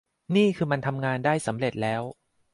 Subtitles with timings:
[0.35, 2.01] นี่คือมันทำงานได้สำเร็จแล้ว